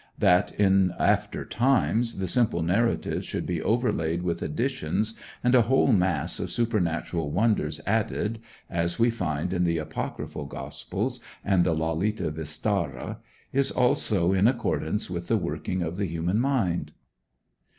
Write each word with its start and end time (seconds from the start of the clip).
That, 0.17 0.51
in 0.53 0.93
after 0.97 1.45
times, 1.45 2.17
the 2.17 2.27
simple 2.27 2.63
narratives 2.63 3.23
should 3.23 3.45
be 3.45 3.61
overlaid 3.61 4.23
with 4.23 4.41
additions, 4.41 5.13
and 5.43 5.53
a 5.53 5.61
whole 5.61 5.91
mass 5.93 6.39
of 6.39 6.49
supernatural 6.49 7.29
wonders 7.29 7.79
added, 7.85 8.39
as 8.67 8.97
we 8.97 9.11
find 9.11 9.53
in 9.53 9.63
the 9.63 9.77
Apocryphal 9.77 10.45
Gospels 10.47 11.19
and 11.45 11.63
the 11.63 11.75
Lalita 11.75 12.31
Vistara, 12.31 13.19
is 13.53 13.69
also 13.69 14.33
in 14.33 14.47
accordance 14.47 15.07
with 15.07 15.27
the 15.27 15.37
working 15.37 15.83
of 15.83 15.97
the 15.97 16.07
human 16.07 16.39
mind. 16.39 16.93